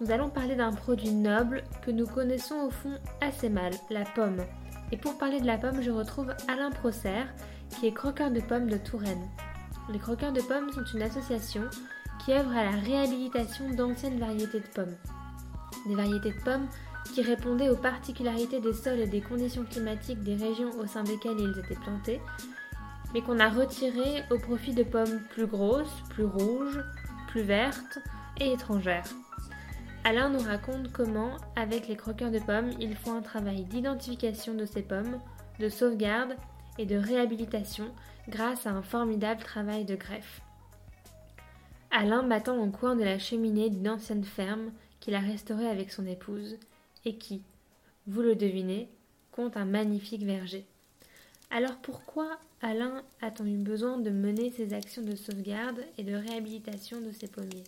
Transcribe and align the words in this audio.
nous 0.00 0.10
allons 0.10 0.30
parler 0.30 0.56
d'un 0.56 0.72
produit 0.72 1.12
noble 1.12 1.62
que 1.82 1.90
nous 1.90 2.06
connaissons 2.06 2.56
au 2.56 2.70
fond 2.70 2.98
assez 3.20 3.50
mal, 3.50 3.72
la 3.90 4.04
pomme. 4.04 4.42
Et 4.92 4.96
pour 4.96 5.18
parler 5.18 5.40
de 5.40 5.46
la 5.46 5.58
pomme, 5.58 5.82
je 5.82 5.90
retrouve 5.90 6.34
Alain 6.48 6.70
Prosser, 6.70 7.24
qui 7.68 7.86
est 7.86 7.92
croqueur 7.92 8.30
de 8.30 8.40
pommes 8.40 8.68
de 8.68 8.78
Touraine. 8.78 9.28
Les 9.92 9.98
croqueurs 9.98 10.32
de 10.32 10.40
pommes 10.40 10.70
sont 10.72 10.84
une 10.94 11.02
association 11.02 11.62
qui 12.24 12.32
œuvre 12.32 12.56
à 12.56 12.64
la 12.64 12.70
réhabilitation 12.70 13.70
d'anciennes 13.70 14.18
variétés 14.18 14.60
de 14.60 14.66
pommes. 14.74 14.96
Des 15.86 15.94
variétés 15.94 16.32
de 16.32 16.44
pommes 16.44 16.66
qui 17.14 17.22
répondaient 17.22 17.68
aux 17.68 17.76
particularités 17.76 18.60
des 18.60 18.72
sols 18.72 19.00
et 19.00 19.06
des 19.06 19.20
conditions 19.20 19.64
climatiques 19.64 20.22
des 20.22 20.36
régions 20.36 20.70
au 20.78 20.86
sein 20.86 21.02
desquelles 21.02 21.38
ils 21.38 21.58
étaient 21.58 21.80
plantés, 21.80 22.20
mais 23.12 23.22
qu'on 23.22 23.38
a 23.38 23.48
retirées 23.48 24.24
au 24.30 24.38
profit 24.38 24.74
de 24.74 24.82
pommes 24.82 25.20
plus 25.30 25.46
grosses, 25.46 26.02
plus 26.10 26.24
rouges, 26.24 26.80
plus 27.28 27.42
vertes 27.42 27.98
et 28.38 28.52
étrangères. 28.52 29.04
Alain 30.02 30.30
nous 30.30 30.40
raconte 30.40 30.90
comment, 30.92 31.36
avec 31.56 31.86
les 31.86 31.96
croqueurs 31.96 32.30
de 32.30 32.38
pommes, 32.38 32.70
ils 32.80 32.96
font 32.96 33.14
un 33.14 33.22
travail 33.22 33.64
d'identification 33.64 34.54
de 34.54 34.64
ces 34.64 34.82
pommes, 34.82 35.20
de 35.58 35.68
sauvegarde 35.68 36.36
et 36.78 36.86
de 36.86 36.96
réhabilitation 36.96 37.92
grâce 38.28 38.66
à 38.66 38.70
un 38.70 38.82
formidable 38.82 39.42
travail 39.42 39.84
de 39.84 39.96
greffe. 39.96 40.40
Alain 41.90 42.22
m'attend 42.22 42.56
au 42.56 42.70
coin 42.70 42.96
de 42.96 43.04
la 43.04 43.18
cheminée 43.18 43.68
d'une 43.68 43.90
ancienne 43.90 44.24
ferme 44.24 44.72
qu'il 45.00 45.14
a 45.14 45.20
restaurée 45.20 45.68
avec 45.68 45.92
son 45.92 46.06
épouse 46.06 46.56
et 47.04 47.16
qui, 47.16 47.42
vous 48.06 48.22
le 48.22 48.36
devinez, 48.36 48.88
compte 49.32 49.56
un 49.56 49.64
magnifique 49.66 50.22
verger. 50.22 50.64
Alors 51.50 51.76
pourquoi 51.82 52.38
Alain 52.62 53.02
a-t-on 53.20 53.46
eu 53.46 53.56
besoin 53.56 53.98
de 53.98 54.10
mener 54.10 54.50
ces 54.50 54.72
actions 54.72 55.02
de 55.02 55.16
sauvegarde 55.16 55.84
et 55.98 56.04
de 56.04 56.14
réhabilitation 56.14 57.00
de 57.00 57.10
ses 57.10 57.28
pommiers? 57.28 57.64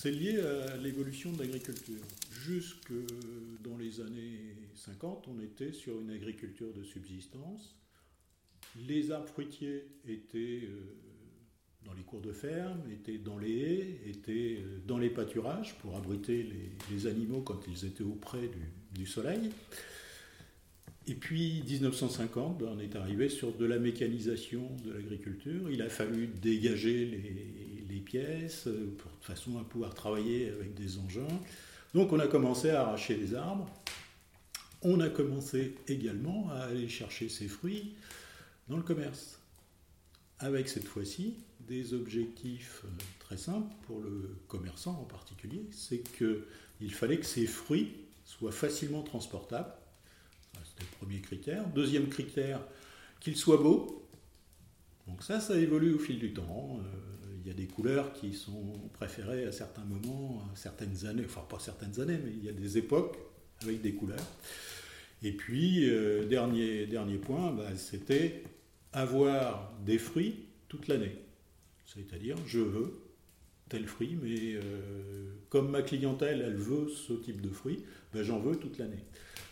C'est 0.00 0.12
lié 0.12 0.38
à 0.38 0.76
l'évolution 0.76 1.32
de 1.32 1.40
l'agriculture. 1.40 2.04
Jusque 2.30 2.92
dans 3.64 3.76
les 3.76 4.00
années 4.00 4.54
50, 4.76 5.26
on 5.26 5.40
était 5.40 5.72
sur 5.72 6.00
une 6.00 6.10
agriculture 6.10 6.72
de 6.72 6.84
subsistance. 6.84 7.74
Les 8.86 9.10
arbres 9.10 9.26
fruitiers 9.26 9.88
étaient 10.06 10.68
euh, 10.68 10.94
dans 11.84 11.94
les 11.94 12.04
cours 12.04 12.20
de 12.20 12.30
ferme, 12.30 12.80
étaient 12.92 13.18
dans 13.18 13.38
les 13.38 13.58
haies, 13.58 14.00
étaient 14.06 14.58
euh, 14.60 14.78
dans 14.86 14.98
les 14.98 15.10
pâturages 15.10 15.76
pour 15.80 15.96
abriter 15.96 16.48
les, 16.92 17.06
animaux 17.08 17.40
quand 17.40 17.66
ils 17.66 17.84
étaient 17.84 18.04
auprès 18.04 18.48
du, 18.92 19.04
soleil. 19.04 19.50
Et 21.08 21.14
puis 21.14 21.62
1950, 21.66 22.58
ben, 22.58 22.68
on 22.76 22.78
est 22.78 22.94
arrivé 22.94 23.30
sur 23.30 23.56
de 23.56 23.64
la 23.64 23.78
mécanisation 23.78 24.68
de 24.84 24.92
l'agriculture. 24.92 25.70
Il 25.70 25.80
a 25.80 25.88
fallu 25.88 26.26
dégager 26.26 27.06
les, 27.06 28.00
pièces 28.00 28.68
euh, 28.68 28.94
pour, 28.96 29.10
de 29.10 29.24
façon 29.24 29.58
à 29.58 29.64
pouvoir 29.64 29.92
travailler 29.92 30.48
avec 30.50 30.72
des 30.74 30.98
engins. 30.98 31.26
Donc 31.94 32.12
on 32.12 32.18
a 32.20 32.26
commencé 32.26 32.70
à 32.70 32.82
arracher 32.82 33.16
les 33.16 33.34
arbres. 33.34 33.68
On 34.82 35.00
a 35.00 35.08
commencé 35.08 35.74
également 35.88 36.48
à 36.50 36.60
aller 36.66 36.88
chercher 36.88 37.28
ces 37.28 37.48
fruits 37.48 37.94
dans 38.68 38.76
le 38.76 38.82
commerce. 38.82 39.40
Avec 40.38 40.68
cette 40.68 40.84
fois-ci 40.84 41.34
des 41.60 41.94
objectifs 41.94 42.82
euh, 42.84 42.88
très 43.18 43.36
simples 43.36 43.74
pour 43.86 44.00
le 44.00 44.36
commerçant 44.46 44.92
en 44.92 45.04
particulier, 45.04 45.66
c'est 45.70 46.02
qu'il 46.16 46.92
fallait 46.92 47.18
que 47.18 47.26
ces 47.26 47.46
fruits 47.46 47.94
soient 48.24 48.52
facilement 48.52 49.02
transportables. 49.02 49.72
C'était 50.78 50.90
le 50.90 50.96
premier 50.98 51.20
critère. 51.20 51.66
Deuxième 51.68 52.08
critère, 52.08 52.60
qu'ils 53.20 53.36
soient 53.36 53.56
beaux. 53.56 54.06
Donc 55.06 55.22
ça, 55.22 55.40
ça 55.40 55.56
évolue 55.56 55.94
au 55.94 55.98
fil 55.98 56.18
du 56.18 56.32
temps. 56.32 56.78
Euh, 56.80 57.36
il 57.40 57.48
y 57.48 57.50
a 57.50 57.54
des 57.54 57.66
couleurs 57.66 58.12
qui 58.12 58.34
sont 58.34 58.90
préférées 58.92 59.44
à 59.44 59.52
certains 59.52 59.84
moments, 59.84 60.42
certaines 60.54 61.06
années, 61.06 61.24
enfin 61.24 61.44
pas 61.48 61.58
certaines 61.58 61.98
années, 62.00 62.18
mais 62.22 62.30
il 62.30 62.44
y 62.44 62.48
a 62.48 62.52
des 62.52 62.76
époques 62.76 63.16
avec 63.62 63.80
des 63.80 63.92
couleurs. 63.92 64.26
Et 65.22 65.32
puis, 65.32 65.88
euh, 65.88 66.26
dernier, 66.26 66.86
point, 67.16 67.50
bah, 67.52 67.74
c'était 67.76 68.44
avoir 68.92 69.72
des 69.84 69.98
fruits 69.98 70.46
toute 70.68 70.88
l'année. 70.88 71.16
C'est-à-dire, 71.86 72.36
je 72.46 72.60
veux 72.60 72.92
tel 73.68 73.86
fruit, 73.86 74.16
mais 74.22 74.54
euh, 74.54 75.32
comme 75.48 75.70
ma 75.70 75.82
clientèle, 75.82 76.42
elle 76.46 76.56
veut 76.56 76.88
ce 76.88 77.14
type 77.14 77.40
de 77.40 77.50
fruit, 77.50 77.82
ben, 78.12 78.22
j'en 78.22 78.38
veux 78.38 78.56
toute 78.56 78.78
l'année. 78.78 79.04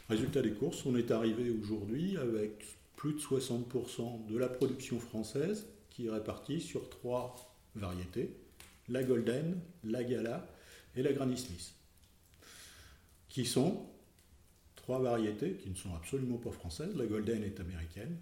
Résultat 0.08 0.40
des 0.40 0.52
courses, 0.52 0.86
on 0.86 0.94
est 0.94 1.10
arrivé 1.10 1.50
aujourd'hui 1.50 2.16
avec 2.16 2.78
plus 2.94 3.14
de 3.14 3.18
60% 3.18 4.26
de 4.26 4.38
la 4.38 4.48
production 4.48 5.00
française 5.00 5.66
qui 5.90 6.06
est 6.06 6.10
répartie 6.10 6.60
sur 6.60 6.88
trois 6.88 7.34
variétés, 7.74 8.36
la 8.88 9.02
Golden, 9.02 9.58
la 9.82 10.04
Gala 10.04 10.46
et 10.94 11.02
la 11.02 11.12
Granny 11.12 11.36
Smith, 11.36 11.74
qui 13.28 13.44
sont 13.44 13.84
trois 14.76 15.00
variétés 15.00 15.54
qui 15.54 15.70
ne 15.70 15.74
sont 15.74 15.94
absolument 15.96 16.38
pas 16.38 16.52
françaises. 16.52 16.94
La 16.96 17.06
Golden 17.06 17.42
est 17.42 17.58
américaine, 17.58 18.16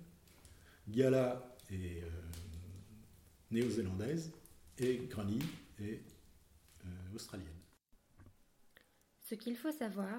Gala 0.88 1.54
est 1.70 2.02
euh, 2.02 2.08
néo-zélandaise 3.50 4.32
et 4.78 5.02
Granny 5.10 5.38
est 5.78 6.00
euh, 6.84 7.14
australienne. 7.14 7.48
Ce 9.20 9.34
qu'il 9.34 9.56
faut 9.56 9.72
savoir, 9.72 10.18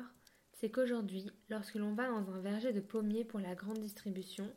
c'est 0.56 0.70
qu'aujourd'hui, 0.70 1.30
lorsque 1.50 1.76
l'on 1.76 1.94
va 1.94 2.08
dans 2.08 2.32
un 2.32 2.40
verger 2.40 2.74
de 2.74 2.80
pommiers 2.80 3.26
pour 3.26 3.40
la 3.40 3.56
grande 3.56 3.80
distribution, 3.80 4.50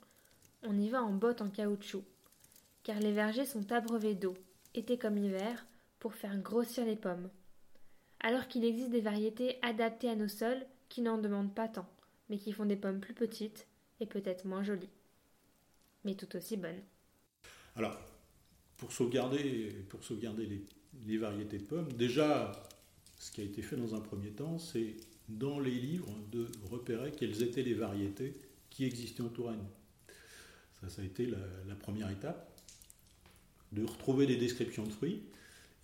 on 0.63 0.79
y 0.79 0.89
va 0.89 1.03
en 1.03 1.13
bottes 1.13 1.43
en 1.43 1.51
caoutchouc, 1.51 2.05
car 2.83 2.99
les 3.01 3.13
vergers 3.13 3.47
sont 3.47 3.71
abreuvés 3.73 4.15
d'eau, 4.15 4.35
été 4.75 4.97
comme 4.97 5.19
hiver, 5.19 5.67
pour 5.99 6.15
faire 6.15 6.39
grossir 6.39 6.85
les 6.85 6.97
pommes. 6.97 7.31
Alors 8.21 8.49
qu'il 8.49 8.65
existe 8.65 8.91
des 8.91 9.01
variétés 9.01 9.59
adaptées 9.63 10.09
à 10.09 10.17
nos 10.17 10.29
sols 10.29 10.65
qui 10.89 11.03
n'en 11.03 11.19
demandent 11.19 11.55
pas 11.55 11.69
tant, 11.69 11.89
mais 12.29 12.39
qui 12.39 12.53
font 12.53 12.65
des 12.65 12.77
pommes 12.77 13.01
plus 13.01 13.15
petites 13.15 13.67
et 14.01 14.07
peut-être 14.07 14.45
moins 14.45 14.63
jolies, 14.63 14.91
mais 16.05 16.15
tout 16.15 16.37
aussi 16.37 16.57
bonnes. 16.57 16.83
Alors, 17.77 17.99
pour 18.77 18.93
sauvegarder, 18.93 19.85
pour 19.89 20.03
sauvegarder 20.05 20.65
les, 21.07 21.19
variétés 21.19 21.59
de 21.59 21.65
pommes, 21.65 21.93
déjà, 21.93 22.53
ce 23.19 23.31
qui 23.31 23.41
a 23.41 23.45
été 23.45 23.63
fait 23.63 23.77
dans 23.77 23.95
un 23.95 24.01
premier 24.01 24.31
temps, 24.31 24.59
c'est 24.59 24.97
dans 25.29 25.59
les 25.59 25.71
livres 25.71 26.13
de 26.33 26.47
repérer 26.71 27.13
quelles 27.13 27.43
étaient 27.43 27.63
les 27.63 27.75
variétés 27.75 28.35
qui 28.71 28.85
existaient 28.85 29.23
en 29.23 29.29
Touraine. 29.29 29.65
Ça, 30.81 30.89
ça 30.89 31.03
a 31.03 31.05
été 31.05 31.27
la, 31.27 31.75
première 31.75 32.11
étape, 32.11 32.51
de 33.73 33.85
retrouver 33.85 34.27
des 34.27 34.37
descriptions 34.37 34.85
de 34.85 34.91
fruits. 34.91 35.23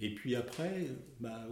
Et 0.00 0.14
puis 0.14 0.34
après, 0.34 0.88
bah, 1.20 1.46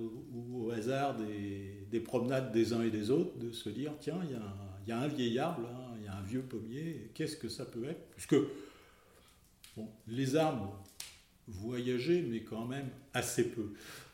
au, 0.54 0.70
hasard 0.70 1.16
des, 1.16 2.00
promenades 2.00 2.52
des 2.52 2.72
uns 2.72 2.82
et 2.82 2.90
des 2.90 3.10
autres, 3.10 3.38
de 3.38 3.52
se 3.52 3.68
dire, 3.68 3.92
tiens, 4.00 4.20
il 4.24 4.88
y, 4.88 4.92
a 4.92 4.98
un 4.98 5.08
vieil 5.08 5.38
arbre, 5.38 5.68
il 5.98 6.04
y 6.04 6.08
a 6.08 6.16
un 6.16 6.22
vieux 6.22 6.42
pommier, 6.42 7.10
qu'est-ce 7.14 7.36
que 7.36 7.48
ça 7.48 7.64
peut 7.64 7.84
être? 7.84 8.10
Puisque 8.10 8.36
bon, 9.76 9.88
les 10.08 10.36
arbres, 10.36 10.82
voyager, 11.48 12.22
mais 12.22 12.40
quand 12.40 12.66
même 12.66 12.88
assez 13.14 13.48
peu. 13.48 13.72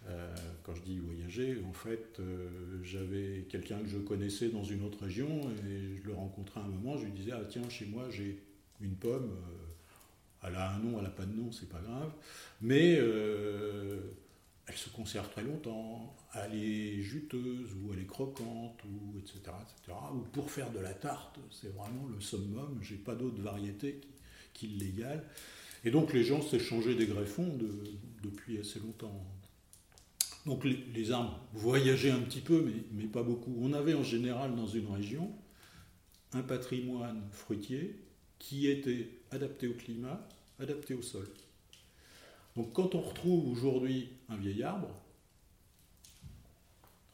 Euh, 0.08 0.34
quand 0.62 0.74
je 0.74 0.82
dis 0.82 0.98
voyager, 0.98 1.60
en 1.68 1.72
fait, 1.72 2.18
euh, 2.20 2.48
j'avais 2.82 3.44
quelqu'un 3.48 3.78
que 3.78 3.88
je 3.88 3.98
connaissais 3.98 4.48
dans 4.48 4.64
une 4.64 4.82
autre 4.84 5.02
région 5.04 5.42
et 5.66 5.98
je 6.00 6.06
le 6.06 6.14
rencontrais 6.14 6.60
à 6.60 6.64
un 6.64 6.68
moment, 6.68 6.96
je 6.96 7.04
lui 7.04 7.12
disais, 7.12 7.32
ah 7.34 7.42
tiens, 7.48 7.68
chez 7.68 7.86
moi 7.86 8.08
j'ai 8.10 8.42
une 8.80 8.94
pomme, 8.94 9.30
euh, 9.32 10.46
elle 10.46 10.54
a 10.54 10.74
un 10.74 10.78
nom, 10.78 10.96
elle 10.98 11.04
n'a 11.04 11.10
pas 11.10 11.26
de 11.26 11.34
nom, 11.34 11.52
c'est 11.52 11.68
pas 11.68 11.80
grave, 11.80 12.12
mais 12.62 12.92
elle 12.92 14.76
se 14.76 14.88
conserve 14.90 15.28
très 15.30 15.42
longtemps, 15.42 16.16
elle 16.34 16.54
est 16.54 17.00
juteuse 17.02 17.74
ou 17.74 17.92
elle 17.92 18.00
est 18.00 18.06
croquante, 18.06 18.80
ou 18.84 19.18
etc., 19.18 19.40
etc. 19.40 19.98
Ou 20.14 20.20
pour 20.32 20.50
faire 20.50 20.70
de 20.70 20.78
la 20.78 20.94
tarte, 20.94 21.38
c'est 21.50 21.74
vraiment 21.74 22.06
le 22.06 22.20
summum, 22.20 22.78
j'ai 22.80 22.96
pas 22.96 23.14
d'autres 23.14 23.42
variétés 23.42 24.00
qui, 24.00 24.08
qui 24.54 24.66
l'égalent. 24.68 25.24
Et 25.84 25.90
donc 25.90 26.12
les 26.12 26.24
gens 26.24 26.42
s'échangeaient 26.42 26.94
des 26.94 27.06
greffons 27.06 27.56
depuis 28.22 28.58
assez 28.58 28.80
longtemps. 28.80 29.24
Donc 30.46 30.64
les, 30.64 31.10
arbres 31.10 31.38
voyageaient 31.52 32.10
un 32.10 32.20
petit 32.20 32.40
peu, 32.40 32.72
mais, 32.92 33.04
pas 33.04 33.22
beaucoup. 33.22 33.54
On 33.60 33.72
avait 33.72 33.94
en 33.94 34.02
général 34.02 34.54
dans 34.56 34.66
une 34.66 34.90
région 34.90 35.30
un 36.32 36.42
patrimoine 36.42 37.22
fruitier 37.32 37.96
qui 38.38 38.68
était 38.68 39.10
adapté 39.30 39.66
au 39.66 39.74
climat, 39.74 40.26
adapté 40.58 40.94
au 40.94 41.02
sol. 41.02 41.28
Donc 42.56 42.72
quand 42.72 42.94
on 42.94 43.00
retrouve 43.00 43.50
aujourd'hui 43.50 44.10
un 44.28 44.36
vieil 44.36 44.62
arbre, 44.62 44.90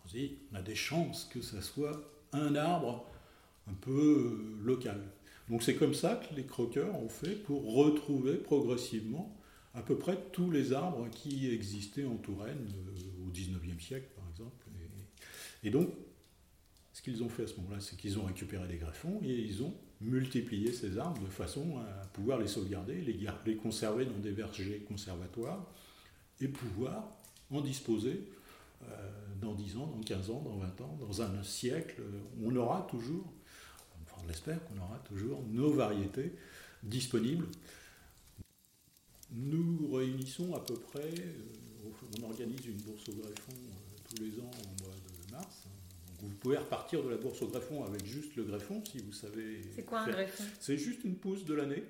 On 0.05 0.19
on 0.53 0.57
a 0.57 0.63
des 0.63 0.75
chances 0.75 1.25
que 1.25 1.43
ça 1.43 1.61
soit 1.61 2.01
un 2.33 2.55
arbre 2.55 3.11
un 3.69 3.75
peu 3.75 4.59
local. 4.63 5.01
Donc 5.49 5.63
c'est 5.63 5.75
comme 5.75 5.95
ça 5.95 6.17
que 6.17 6.35
les 6.35 6.45
croqueurs 6.45 6.95
ont 6.97 7.09
fait 7.09 7.35
pour 7.35 7.75
retrouver 7.75 8.37
progressivement 8.37 9.37
à 9.75 9.83
peu 9.83 9.97
près 9.97 10.17
tous 10.33 10.51
les 10.51 10.73
arbres 10.73 11.09
qui 11.11 11.51
existaient 11.51 12.05
en 12.07 12.17
Touraine 12.17 12.73
euh, 12.73 13.27
au 13.27 13.31
XIXe 13.31 13.85
siècle, 13.85 14.09
par 14.17 14.25
exemple. 14.31 14.55
Et, 15.63 15.71
donc, 15.71 15.89
ce 16.93 17.01
qu'ils 17.01 17.23
ont 17.23 17.29
fait 17.29 17.45
à 17.45 17.47
ce 17.47 17.57
moment-là, 17.57 17.81
c'est 17.81 17.97
qu'ils 17.97 18.19
ont 18.19 18.25
récupéré 18.25 18.69
des 18.69 18.77
greffons 18.77 19.19
et 19.25 19.33
ils 19.33 19.63
ont 19.63 19.75
multiplié 20.01 20.73
ces 20.73 20.99
arbres 20.99 21.23
de 21.23 21.31
façon 21.31 21.79
à 21.79 22.07
pouvoir 22.09 22.39
les 22.39 22.47
sauvegarder, 22.47 23.01
les, 23.01 23.57
conserver 23.57 24.05
dans 24.05 24.19
des 24.19 24.31
vergers 24.31 24.85
conservatoires 24.87 25.67
et 26.41 26.49
pouvoir 26.49 27.09
en 27.51 27.63
disposer 27.63 28.29
euh, 28.83 29.11
dans 29.41 29.55
10 29.55 29.79
ans, 29.79 29.87
dans 29.87 30.03
15 30.03 30.31
ans, 30.31 30.43
dans 30.45 30.59
20 30.59 30.81
ans, 30.83 30.99
dans 31.01 31.23
un 31.23 31.43
siècle. 31.43 32.03
On 32.43 32.55
aura 32.55 32.87
toujours, 32.91 33.25
on 34.27 34.31
espère 34.31 34.59
qu'on 34.65 34.77
aura 34.83 34.99
toujours 35.09 35.43
nos 35.51 35.73
variétés 35.73 36.33
disponibles 36.83 37.47
nous 39.35 39.91
réunissons 39.93 40.55
à 40.55 40.61
peu 40.61 40.75
près, 40.75 41.01
euh, 41.19 41.91
on 42.21 42.25
organise 42.31 42.67
une 42.67 42.77
bourse 42.77 43.09
au 43.09 43.13
greffon 43.13 43.53
euh, 43.53 43.99
tous 44.09 44.23
les 44.23 44.39
ans 44.39 44.51
au 44.51 44.85
mois 44.85 44.95
de 44.95 45.33
mars. 45.33 45.65
vous 46.21 46.29
pouvez 46.41 46.57
repartir 46.57 47.03
de 47.03 47.09
la 47.09 47.17
bourse 47.17 47.43
au 47.43 47.49
greffon 47.49 47.85
avec 47.85 48.05
juste 48.07 48.37
le 48.37 48.45
greffon 48.45 48.83
si 48.85 48.99
vous 48.99 49.13
savez. 49.13 49.63
C'est 49.75 49.85
quoi 49.85 50.01
un 50.01 50.09
greffon? 50.09 50.45
C'est 50.61 50.77
juste 50.77 51.05
une 51.05 51.17
pousse 51.17 51.45
de 51.45 51.55
l'année 51.55 51.85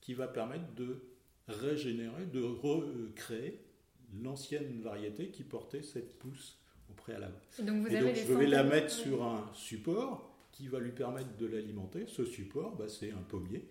qui 0.00 0.14
va 0.14 0.28
permettre 0.28 0.72
de 0.74 1.02
régénérer, 1.48 2.26
de 2.26 2.42
recréer 2.42 3.60
l'ancienne 4.22 4.80
variété 4.80 5.28
qui 5.28 5.44
portait 5.44 5.82
cette 5.82 6.18
pousse 6.18 6.58
au 6.90 6.94
préalable. 6.94 7.36
Et 7.58 7.62
donc, 7.62 7.82
vous 7.82 7.88
Et 7.88 7.96
avez 7.96 8.12
donc 8.12 8.16
je 8.16 8.32
vais 8.34 8.46
la 8.46 8.64
mettre 8.64 8.90
sur 8.90 9.24
un 9.24 9.50
support 9.54 10.27
qui 10.58 10.68
va 10.68 10.80
lui 10.80 10.92
permettre 10.92 11.36
de 11.36 11.46
l'alimenter. 11.46 12.06
Ce 12.06 12.24
support, 12.24 12.76
bah, 12.76 12.88
c'est 12.88 13.12
un 13.12 13.22
pommier 13.22 13.64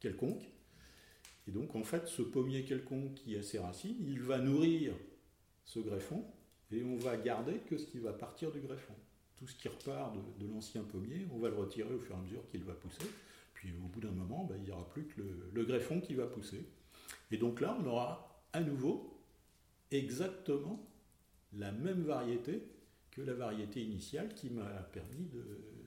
quelconque 0.00 0.50
et 1.48 1.50
donc, 1.50 1.74
en 1.74 1.82
fait, 1.82 2.06
ce 2.06 2.20
pommier 2.20 2.62
quelconque 2.64 3.14
qui 3.14 3.34
a 3.36 3.42
ses 3.42 3.58
racines, 3.58 3.96
il 4.06 4.20
va 4.20 4.38
nourrir 4.38 4.92
ce 5.64 5.78
greffon 5.78 6.22
et 6.70 6.84
on 6.84 6.96
va 6.96 7.16
garder 7.16 7.60
que 7.60 7.78
ce 7.78 7.86
qui 7.86 7.98
va 7.98 8.12
partir 8.12 8.52
du 8.52 8.60
greffon. 8.60 8.92
Tout 9.36 9.46
ce 9.46 9.56
qui 9.56 9.66
repart 9.68 10.14
de, 10.38 10.46
l'ancien 10.46 10.82
pommier, 10.82 11.26
on 11.32 11.38
va 11.38 11.48
le 11.48 11.54
retirer 11.54 11.94
au 11.94 12.00
fur 12.00 12.14
et 12.14 12.18
à 12.18 12.20
mesure 12.20 12.46
qu'il 12.48 12.64
va 12.64 12.74
pousser. 12.74 13.06
Puis 13.54 13.72
au 13.82 13.88
bout 13.88 14.00
d'un 14.00 14.10
moment, 14.10 14.44
ben, 14.44 14.56
il 14.58 14.64
n'y 14.64 14.70
aura 14.70 14.86
plus 14.90 15.06
que 15.06 15.22
le, 15.54 15.64
greffon 15.64 16.02
qui 16.02 16.14
va 16.14 16.26
pousser. 16.26 16.66
Et 17.30 17.38
donc 17.38 17.62
là, 17.62 17.78
on 17.80 17.86
aura 17.86 18.44
à 18.52 18.60
nouveau 18.60 19.18
exactement 19.90 20.86
la 21.54 21.72
même 21.72 22.02
variété 22.02 22.62
que 23.10 23.22
la 23.22 23.32
variété 23.32 23.80
initiale 23.80 24.34
qui 24.34 24.50
m'a 24.50 24.68
permis 24.92 25.24
de, 25.32 25.77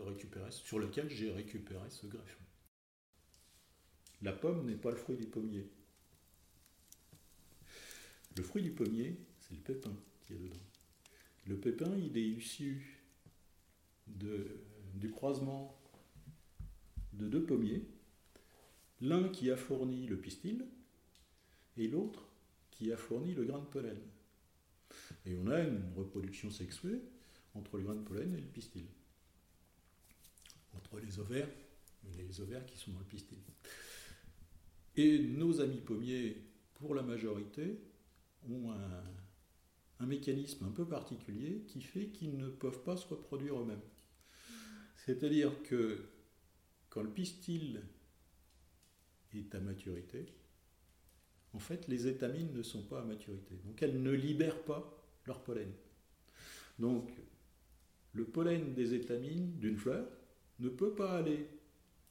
récupérer, 0.00 0.50
sur 0.50 0.78
lequel 0.78 1.08
j'ai 1.10 1.30
récupéré 1.30 1.88
ce 1.90 2.06
greffon. 2.06 2.44
La 4.22 4.32
pomme 4.32 4.66
n'est 4.66 4.76
pas 4.76 4.90
le 4.90 4.96
fruit 4.96 5.16
du 5.16 5.26
pommier. 5.26 5.70
Le 8.36 8.42
fruit 8.42 8.62
du 8.62 8.70
pommier, 8.70 9.16
c'est 9.40 9.54
le 9.54 9.60
pépin 9.60 9.96
qui 10.20 10.34
est 10.34 10.38
dedans. 10.38 10.60
Le 11.46 11.56
pépin, 11.56 11.96
il 11.96 12.16
est 12.16 12.28
issu 12.28 13.02
du 14.06 15.10
croisement 15.10 15.80
de 17.12 17.28
deux 17.28 17.44
pommiers, 17.44 17.84
l'un 19.00 19.28
qui 19.28 19.50
a 19.50 19.56
fourni 19.56 20.06
le 20.06 20.18
pistil 20.18 20.66
et 21.76 21.88
l'autre 21.88 22.28
qui 22.70 22.92
a 22.92 22.96
fourni 22.96 23.34
le 23.34 23.44
grain 23.44 23.60
de 23.60 23.66
pollen. 23.66 23.98
Et 25.26 25.36
on 25.36 25.48
a 25.48 25.60
une 25.60 25.82
reproduction 25.96 26.50
sexuée 26.50 27.02
entre 27.54 27.76
le 27.76 27.84
grain 27.84 27.94
de 27.94 28.02
pollen 28.02 28.34
et 28.34 28.40
le 28.40 28.46
pistil, 28.46 28.84
entre 30.74 30.98
les 30.98 31.18
ovaires, 31.18 31.48
les 32.16 32.40
ovaires 32.40 32.64
qui 32.66 32.76
sont 32.78 32.92
dans 32.92 33.00
le 33.00 33.04
pistil. 33.04 33.38
Et 34.96 35.18
nos 35.20 35.60
amis 35.60 35.80
pommiers, 35.80 36.42
pour 36.74 36.94
la 36.94 37.02
majorité, 37.02 37.78
ont 38.48 38.72
un, 38.72 40.06
mécanisme 40.06 40.64
un 40.64 40.70
peu 40.70 40.86
particulier 40.86 41.64
qui 41.66 41.82
fait 41.82 42.06
qu'ils 42.06 42.36
ne 42.36 42.48
peuvent 42.48 42.82
pas 42.82 42.96
se 42.96 43.06
reproduire 43.06 43.60
eux-mêmes. 43.60 43.82
C'est-à-dire 45.04 45.62
que 45.64 46.04
quand 46.88 47.02
le 47.02 47.10
pistil 47.10 47.82
est 49.34 49.54
à 49.54 49.60
maturité, 49.60 50.26
en 51.52 51.58
fait, 51.58 51.88
les 51.88 52.06
étamines 52.06 52.52
ne 52.52 52.62
sont 52.62 52.82
pas 52.82 53.00
à 53.00 53.04
maturité. 53.04 53.56
Donc 53.64 53.82
elles 53.82 54.02
ne 54.02 54.12
libèrent 54.12 54.62
pas 54.64 55.04
leur 55.26 55.42
pollen. 55.42 55.70
Donc 56.78 57.10
le 58.12 58.24
pollen 58.24 58.74
des 58.74 58.94
étamines 58.94 59.58
d'une 59.58 59.76
fleur 59.76 60.08
ne 60.58 60.68
peut 60.68 60.92
pas 60.92 61.18
aller 61.18 61.46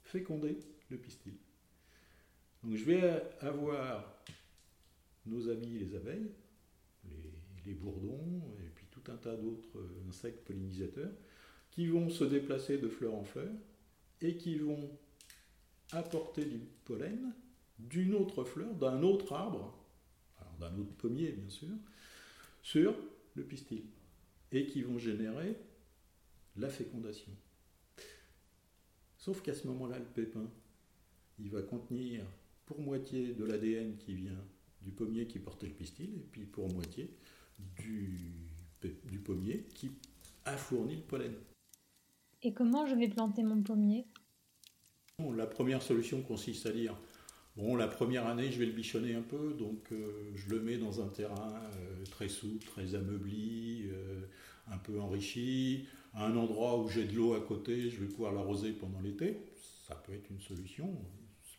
féconder 0.04 0.58
le 0.90 0.98
pistil. 0.98 1.34
Donc 2.64 2.76
je 2.76 2.86
vais 2.86 3.24
avoir 3.42 4.18
nos 5.26 5.50
amis 5.50 5.80
les 5.80 5.96
abeilles, 5.96 6.32
les, 7.66 7.74
bourdons 7.74 8.42
et 8.66 8.70
puis 8.74 8.86
tout 8.90 9.12
un 9.12 9.18
tas 9.18 9.36
d'autres 9.36 9.80
insectes 10.08 10.46
pollinisateurs 10.46 11.12
qui 11.72 11.88
vont 11.88 12.10
se 12.10 12.24
déplacer 12.24 12.78
de 12.78 12.88
fleur 12.88 13.14
en 13.14 13.24
fleur 13.24 13.52
et 14.22 14.38
qui 14.38 14.56
vont 14.56 14.90
apporter 15.92 16.46
du 16.46 16.60
pollen 16.86 17.34
d'une 17.78 18.16
autre 18.16 18.46
fleur, 18.46 18.74
d'un 18.74 19.04
autre 19.04 19.34
arbre, 19.34 19.78
d'un 20.60 20.76
autre 20.78 20.94
pommier 20.98 21.32
bien 21.32 21.50
sûr, 21.50 21.76
sur 22.64 22.96
le 23.36 23.44
pistil 23.44 23.84
et 24.52 24.66
qui 24.66 24.82
vont 24.82 24.98
générer 24.98 25.58
la 26.56 26.70
fécondation. 26.70 27.32
Sauf 29.28 29.42
qu'à 29.42 29.54
ce 29.54 29.68
moment-là, 29.68 30.00
le 30.00 30.06
pépin, 30.06 30.50
il 31.38 31.50
va 31.50 31.62
contenir 31.62 32.24
pour 32.66 32.80
moitié 32.80 33.34
de 33.34 33.44
l'ADN 33.44 33.98
qui 33.98 34.14
vient 34.14 34.42
du 34.82 34.94
pommier 34.94 35.28
qui 35.28 35.38
portait 35.38 35.68
le 35.68 35.74
pistil, 35.74 36.12
et 36.16 36.26
puis 36.32 36.46
pour 36.46 36.72
moitié 36.74 37.14
du, 37.76 38.32
du 39.04 39.20
pommier 39.20 39.66
qui 39.76 39.92
a 40.46 40.56
fourni 40.56 40.96
le 40.96 41.02
pollen. 41.02 41.34
Et 42.42 42.54
comment 42.54 42.86
je 42.86 42.96
vais 42.96 43.10
planter 43.10 43.44
mon 43.44 43.62
pommier? 43.62 44.06
La 45.36 45.46
première 45.46 45.82
solution 45.82 46.22
consiste 46.22 46.66
à 46.66 46.72
dire 46.72 46.98
Bon, 47.58 47.76
la 47.76 47.90
première 47.90 48.28
année, 48.28 48.50
je 48.50 48.60
vais 48.60 48.68
le 48.68 48.72
bichonner 48.72 49.14
un 49.14 49.24
peu, 49.24 49.54
donc 49.56 49.92
euh, 49.92 50.32
je 50.36 50.48
le 50.52 50.62
mets 50.62 50.78
dans 50.78 51.02
un 51.02 51.10
terrain 51.10 51.54
euh, 51.76 52.06
très 52.06 52.30
souple, 52.30 52.66
très 52.66 52.96
ameubli, 52.96 53.90
euh, 53.92 54.22
un 54.68 54.78
peu 54.78 55.02
enrichi, 55.02 55.86
un 56.18 56.36
endroit 56.36 56.78
où 56.78 56.90
j'ai 56.90 57.06
de 57.06 57.16
l'eau 57.16 57.34
à 57.34 57.40
côté, 57.40 57.90
je 57.90 58.00
vais 58.00 58.08
pouvoir 58.08 58.34
l'arroser 58.34 58.72
pendant 58.72 59.00
l'été. 59.00 59.38
Ça 59.88 59.96
peut 59.96 60.14
être 60.14 60.30
une 60.30 60.42
solution 60.42 60.94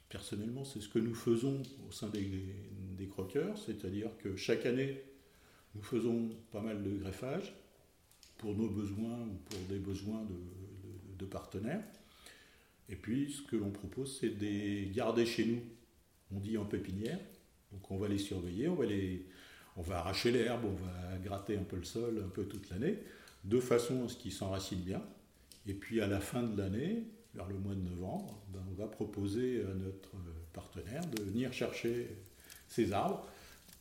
personnellement, 0.08 0.64
c'est 0.64 0.80
ce 0.80 0.88
que 0.88 0.98
nous 0.98 1.14
faisons 1.14 1.62
au 1.88 1.92
sein 1.92 2.08
des, 2.08 3.06
croqueurs, 3.08 3.56
c'est-à-dire 3.58 4.10
que 4.22 4.36
chaque 4.36 4.66
année, 4.66 5.02
nous 5.74 5.82
faisons 5.82 6.30
pas 6.52 6.60
mal 6.60 6.82
de 6.82 6.90
greffage 6.98 7.52
pour 8.36 8.54
nos 8.54 8.68
besoins 8.68 9.20
ou 9.20 9.36
pour 9.50 9.60
des 9.68 9.78
besoins 9.78 10.24
de, 11.18 11.24
partenaires. 11.26 11.82
Et 12.88 12.96
puis, 12.96 13.32
ce 13.32 13.42
que 13.42 13.56
l'on 13.56 13.70
propose, 13.70 14.18
c'est 14.18 14.30
de 14.30 14.40
les 14.40 14.90
garder 14.94 15.26
chez 15.26 15.44
nous, 15.44 15.60
on 16.34 16.38
dit 16.38 16.56
en 16.56 16.64
pépinière. 16.64 17.18
Donc, 17.72 17.90
on 17.90 17.98
va 17.98 18.08
les 18.08 18.18
surveiller, 18.18 18.68
on 18.68 18.76
va, 18.76 18.86
les, 18.86 19.26
on 19.76 19.82
va 19.82 19.98
arracher 19.98 20.30
l'herbe, 20.30 20.64
on 20.64 20.84
va 20.84 21.18
gratter 21.18 21.56
un 21.56 21.64
peu 21.64 21.76
le 21.76 21.84
sol 21.84 22.22
un 22.24 22.28
peu 22.28 22.44
toute 22.44 22.70
l'année, 22.70 22.98
de 23.44 23.60
façon 23.60 24.04
à 24.04 24.08
ce 24.08 24.16
qu'ils 24.16 24.32
s'enracinent 24.32 24.82
bien. 24.82 25.02
Et 25.66 25.74
puis, 25.74 26.00
à 26.00 26.06
la 26.06 26.20
fin 26.20 26.42
de 26.42 26.56
l'année, 26.56 27.04
vers 27.34 27.46
le 27.46 27.58
mois 27.58 27.74
de 27.74 27.80
novembre, 27.80 28.42
ben, 28.48 28.60
on 28.70 28.74
va 28.74 28.86
proposer 28.86 29.62
à 29.62 29.74
notre 29.74 30.10
partenaire 30.52 31.06
de 31.06 31.22
venir 31.22 31.52
chercher 31.52 32.16
ces 32.66 32.92
arbres. 32.92 33.26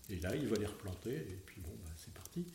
Et 0.09 0.19
là, 0.19 0.35
il 0.35 0.47
va 0.47 0.57
les 0.57 0.65
replanter. 0.65 1.15
Et 1.15 1.39
puis 1.45 1.61
bon, 1.61 1.71
ben, 1.83 1.91
c'est 1.95 2.13
parti. 2.13 2.45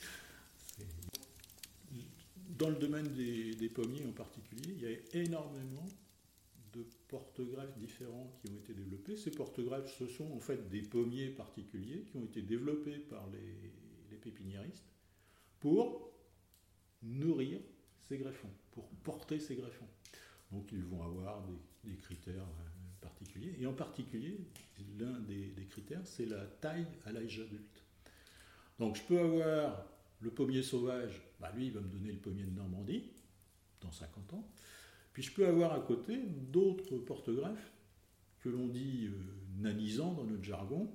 Dans 2.58 2.68
le 2.68 2.76
domaine 2.76 3.08
des, 3.08 3.68
pommiers 3.68 4.04
en 4.06 4.12
particulier, 4.12 4.74
il 4.76 4.82
y 4.82 4.86
a 4.86 5.22
énormément 5.24 5.88
de 6.74 6.86
porte-greffes 7.08 7.76
différents 7.78 8.32
qui 8.40 8.50
ont 8.50 8.56
été 8.56 8.72
développés. 8.72 9.16
Ces 9.16 9.30
porte-greffes, 9.30 9.92
ce 9.98 10.06
sont 10.06 10.30
en 10.32 10.40
fait 10.40 10.68
des 10.68 10.82
pommiers 10.82 11.28
particuliers 11.28 12.04
qui 12.10 12.16
ont 12.16 12.24
été 12.24 12.42
développés 12.42 12.98
par 12.98 13.26
les, 13.30 13.72
les 14.10 14.16
pépiniéristes 14.16 14.84
pour 15.60 16.11
nourrir 17.02 17.60
ces 18.02 18.18
greffons, 18.18 18.50
pour 18.72 18.88
porter 19.02 19.40
ces 19.40 19.56
greffons. 19.56 19.88
Donc 20.50 20.70
ils 20.72 20.84
vont 20.84 21.02
avoir 21.02 21.42
des, 21.84 21.96
critères 21.96 22.42
euh, 22.42 23.00
particuliers. 23.00 23.56
Et 23.58 23.66
en 23.66 23.72
particulier, 23.72 24.38
l'un 24.98 25.20
des, 25.20 25.66
critères, 25.70 26.04
c'est 26.04 26.26
la 26.26 26.44
taille 26.44 26.86
à 27.06 27.12
l'âge 27.12 27.40
adulte. 27.40 27.82
Donc 28.78 28.96
je 28.96 29.02
peux 29.02 29.18
avoir 29.18 29.86
le 30.20 30.30
pommier 30.30 30.62
sauvage, 30.62 31.20
bah, 31.40 31.52
lui 31.56 31.66
il 31.66 31.72
va 31.72 31.80
me 31.80 31.88
donner 31.88 32.12
le 32.12 32.18
pommier 32.18 32.44
de 32.44 32.50
Normandie, 32.50 33.10
dans 33.80 33.90
50 33.90 34.34
ans. 34.34 34.48
Puis 35.12 35.22
je 35.22 35.32
peux 35.32 35.46
avoir 35.46 35.72
à 35.72 35.80
côté 35.80 36.18
d'autres 36.52 36.98
porte-greffes, 36.98 37.72
que 38.40 38.48
l'on 38.48 38.66
dit 38.66 39.06
euh, 39.06 39.62
nanisants 39.62 40.12
dans 40.12 40.24
notre 40.24 40.44
jargon, 40.44 40.90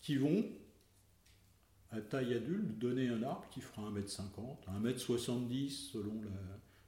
qui 0.00 0.16
vont 0.16 0.44
à 1.90 2.00
taille 2.00 2.34
adulte, 2.34 2.78
donner 2.78 3.08
un 3.08 3.22
arbre 3.22 3.46
qui 3.50 3.60
fera 3.60 3.90
1m50, 3.90 4.68
1m70 4.82 5.70
selon, 5.70 6.20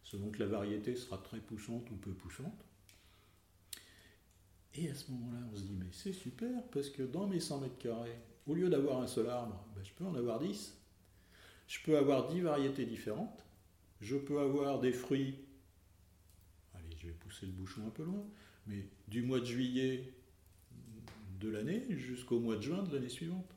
selon 0.03 0.31
que 0.31 0.39
la 0.39 0.47
variété 0.47 0.95
sera 0.95 1.19
très 1.19 1.41
poussante 1.41 1.91
ou 1.91 1.97
peu 1.97 2.13
poussante. 2.13 2.65
Et 4.75 4.89
à 4.89 4.95
ce 4.95 5.11
moment-là, 5.11 5.41
on 5.53 5.57
se 5.57 5.63
dit, 5.63 5.77
mais 5.79 5.91
c'est 5.93 6.13
super, 6.13 6.63
parce 6.73 6.89
que 6.89 7.03
dans 7.03 7.27
mes 7.27 7.41
100 7.41 7.61
mètres 7.61 7.79
carrés, 7.79 8.19
au 8.47 8.55
lieu 8.55 8.71
d'avoir 8.71 9.03
un 9.03 9.07
seul 9.07 9.29
arbre, 9.29 9.65
ben, 9.75 9.85
je 9.85 9.93
peux 9.93 10.05
en 10.05 10.15
avoir 10.15 10.41
10. 10.41 10.79
Je 11.69 11.79
peux 11.85 11.97
avoir 11.97 12.29
10 12.29 12.41
variétés 12.41 12.87
différentes. 12.87 13.45
Je 14.01 14.17
peux 14.17 14.41
avoir 14.41 14.81
des 14.81 14.93
fruits. 14.93 15.37
Allez, 16.75 16.97
je 16.97 17.07
vais 17.07 17.13
pousser 17.13 17.47
le 17.47 17.53
bouchon 17.53 17.87
un 17.87 17.91
peu 17.91 18.03
loin, 18.03 18.25
mais 18.67 18.89
du 19.09 19.23
mois 19.23 19.41
de 19.41 19.45
juillet 19.45 20.13
de 21.39 21.49
l'année 21.49 21.85
jusqu'au 21.91 22.41
mois 22.41 22.57
de 22.57 22.63
juin 22.63 22.83
de 22.83 22.95
l'année 22.95 23.09
suivante. 23.09 23.55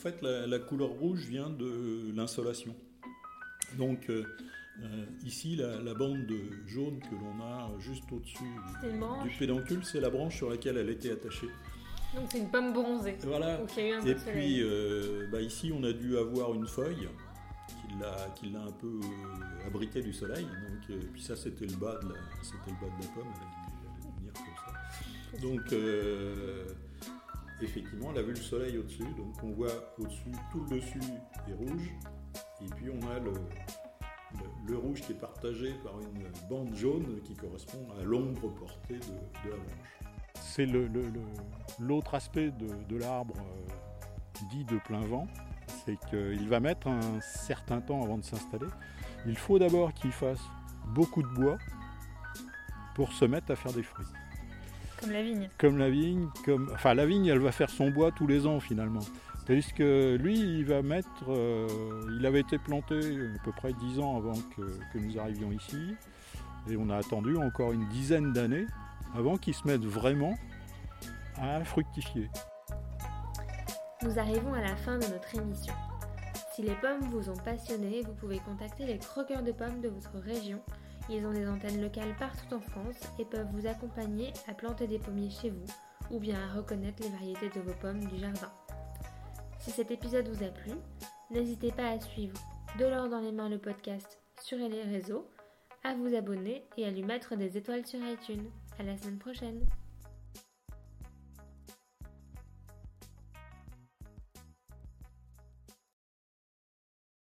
Fait, 0.00 0.22
la, 0.22 0.58
couleur 0.58 0.88
rouge 0.88 1.26
vient 1.26 1.50
de 1.50 2.12
l'insolation. 2.14 2.74
Donc, 3.78 4.10
euh, 4.10 4.24
euh, 4.82 5.04
ici, 5.26 5.56
la, 5.56 5.94
bande 5.94 6.26
de 6.26 6.40
jaune 6.66 7.00
que 7.00 7.14
l'on 7.14 7.44
a 7.44 7.70
juste 7.78 8.04
au-dessus 8.12 8.44
du 9.22 9.30
pédoncule, 9.38 9.84
c'est 9.84 10.00
la 10.00 10.10
branche 10.10 10.36
sur 10.36 10.50
laquelle 10.50 10.76
elle 10.78 10.90
était 10.90 11.10
attachée. 11.10 11.48
Donc 12.14 12.24
c'est 12.30 12.38
une 12.38 12.50
pomme 12.50 12.72
bronzée. 12.72 13.16
Voilà. 13.22 13.60
et 13.76 14.14
puis 14.14 14.62
euh, 14.62 15.28
bah, 15.30 15.40
ici, 15.40 15.72
on 15.72 15.84
a 15.84 15.92
dû 15.92 16.16
avoir 16.16 16.54
une 16.54 16.66
feuille 16.66 17.08
qui 18.36 18.48
l'a 18.50 18.62
un 18.62 18.72
peu 18.72 19.00
euh, 19.02 19.66
abrité 19.66 20.00
du 20.00 20.12
soleil. 20.12 20.44
Donc, 20.44 20.98
puis 21.12 21.22
ça, 21.22 21.36
c'était 21.36 21.66
le 21.66 21.76
bas 21.76 21.98
de 22.02 22.08
la, 22.08 22.14
c'était 22.42 22.70
le 22.70 22.86
bas 22.86 22.96
de 22.96 23.02
la 23.02 23.08
pomme. 23.12 23.32
Elle 23.36 23.48
allait 23.98 24.16
venir 24.18 24.32
comme 24.32 24.54
ça. 24.64 25.46
Donc 25.46 25.74
effectivement, 27.62 28.10
elle 28.12 28.18
a 28.18 28.22
vu 28.22 28.30
le 28.30 28.36
soleil 28.36 28.78
au-dessus. 28.78 29.04
Donc 29.16 29.34
on 29.42 29.50
voit 29.50 29.94
au-dessus, 29.98 30.32
tout 30.50 30.64
le 30.70 30.76
dessus 30.76 31.00
est 31.48 31.54
rouge. 31.54 31.90
Et 32.62 32.68
puis 32.76 32.90
on 32.90 33.00
a 33.08 33.18
le, 33.18 34.76
rouge 34.76 35.00
qui 35.00 35.12
est 35.12 35.20
partagé 35.20 35.74
par 35.82 35.94
une 36.00 36.28
bande 36.48 36.74
jaune 36.74 37.20
qui 37.24 37.34
correspond 37.34 37.88
à 38.00 38.04
l'ombre 38.04 38.48
portée 38.54 38.98
de, 38.98 39.50
la 39.50 39.56
branche. 39.56 40.02
C'est 40.40 40.66
l'autre 41.80 42.14
aspect 42.14 42.50
de, 42.50 42.96
l'arbre 42.96 43.34
euh, 43.38 44.46
dit 44.50 44.64
de 44.64 44.78
plein 44.78 45.00
vent, 45.00 45.26
c'est 45.84 45.98
qu'il 46.08 46.48
va 46.48 46.60
mettre 46.60 46.86
un 46.88 47.20
certain 47.20 47.80
temps 47.80 48.02
avant 48.02 48.18
de 48.18 48.24
s'installer. 48.24 48.68
Il 49.26 49.36
faut 49.36 49.58
d'abord 49.58 49.92
qu'il 49.92 50.12
fasse 50.12 50.40
beaucoup 50.94 51.22
de 51.22 51.28
bois 51.28 51.58
pour 52.94 53.12
se 53.12 53.24
mettre 53.24 53.50
à 53.50 53.56
faire 53.56 53.72
des 53.72 53.82
fruits. 53.82 54.06
Comme 55.00 55.12
la 55.12 55.22
vigne. 55.22 55.48
Comme 55.58 55.78
la 55.78 55.90
vigne, 55.90 56.28
comme. 56.44 56.70
Enfin 56.74 56.94
la 56.94 57.06
vigne 57.06 57.26
elle 57.26 57.38
va 57.38 57.52
faire 57.52 57.70
son 57.70 57.90
bois 57.90 58.10
tous 58.12 58.26
les 58.26 58.46
ans 58.46 58.60
finalement. 58.60 59.00
Tandis 59.46 59.72
que 59.72 60.16
lui, 60.16 60.38
il 60.38 60.64
va 60.64 60.82
mettre. 60.82 61.08
Euh, 61.28 61.66
il 62.18 62.24
avait 62.26 62.40
été 62.40 62.58
planté 62.58 62.94
à 62.94 63.42
peu 63.44 63.52
près 63.52 63.72
10 63.72 63.98
ans 63.98 64.16
avant 64.16 64.34
que, 64.56 64.98
nous 64.98 65.18
arrivions 65.18 65.50
ici. 65.50 65.96
Et 66.68 66.76
on 66.76 66.90
a 66.90 66.96
attendu 66.98 67.36
encore 67.36 67.72
une 67.72 67.88
dizaine 67.88 68.32
d'années 68.32 68.66
avant 69.16 69.38
qu'il 69.38 69.54
se 69.54 69.66
mette 69.66 69.84
vraiment 69.84 70.34
à 71.36 71.64
fructifier. 71.64 72.28
Nous 74.02 74.18
arrivons 74.18 74.52
à 74.54 74.60
la 74.60 74.76
fin 74.76 74.98
de 74.98 75.06
notre 75.06 75.34
émission. 75.34 75.74
Si 76.54 76.62
les 76.62 76.74
pommes 76.74 77.00
vous 77.10 77.30
ont 77.30 77.36
passionné, 77.36 78.02
vous 78.02 78.14
pouvez 78.14 78.38
contacter 78.38 78.86
les 78.86 78.98
croqueurs 78.98 79.42
de 79.42 79.52
pommes 79.52 79.80
de 79.80 79.88
votre 79.88 80.18
région. 80.18 80.60
Ils 81.10 81.26
ont 81.26 81.32
des 81.32 81.48
antennes 81.48 81.82
locales 81.82 82.14
partout 82.18 82.54
en 82.54 82.60
France 82.60 83.00
et 83.18 83.24
peuvent 83.24 83.48
vous 83.52 83.66
accompagner 83.66 84.32
à 84.46 84.54
planter 84.54 84.86
des 84.86 85.00
pommiers 85.00 85.30
chez 85.30 85.50
vous 85.50 85.66
ou 86.10 86.20
bien 86.20 86.36
à 86.40 86.54
reconnaître 86.54 87.02
les 87.02 87.08
variétés 87.08 87.50
de 87.50 87.60
vos 87.60 87.74
pommes 87.74 88.04
du 88.04 88.18
jardin. 88.18 88.50
Si 89.58 89.70
cet 89.70 89.90
épisode 89.90 90.28
vous 90.28 90.44
a 90.44 90.48
plu, 90.48 90.72
n'hésitez 91.30 91.72
pas 91.72 91.90
à 91.90 92.00
suivre 92.00 92.38
De 92.78 92.86
l'or 92.86 93.08
dans 93.08 93.20
les 93.20 93.32
mains 93.32 93.48
le 93.48 93.58
podcast 93.58 94.20
sur 94.40 94.58
les 94.58 94.82
réseaux, 94.82 95.28
à 95.84 95.94
vous 95.94 96.14
abonner 96.14 96.64
et 96.76 96.86
à 96.86 96.90
lui 96.90 97.02
mettre 97.02 97.36
des 97.36 97.56
étoiles 97.56 97.86
sur 97.86 98.00
iTunes. 98.00 98.48
À 98.78 98.82
la 98.82 98.96
semaine 98.96 99.18
prochaine! 99.18 99.66